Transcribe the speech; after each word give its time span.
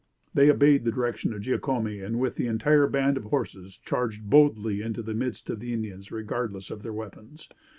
They 0.33 0.49
obeyed 0.49 0.83
the 0.83 0.91
directions 0.91 1.35
of 1.35 1.43
Giacome 1.43 2.03
and 2.03 2.17
with 2.19 2.33
the 2.33 2.47
entire 2.47 2.87
band 2.87 3.17
of 3.17 3.25
horses 3.25 3.77
charged 3.77 4.27
boldly 4.31 4.81
into 4.81 5.03
the 5.03 5.13
midst 5.13 5.47
of 5.51 5.59
the 5.59 5.73
Indians 5.73 6.11
regardless 6.11 6.71
of 6.71 6.81
their 6.81 6.91
weapons. 6.91 7.47